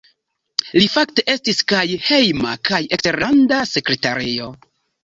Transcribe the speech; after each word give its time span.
Li 0.77 0.87
fakte 0.93 1.25
estis 1.35 1.61
kaj 1.73 1.83
Hejma 2.09 2.57
kaj 2.71 2.83
Eksterlanda 2.99 3.65
Sekretario. 3.77 4.55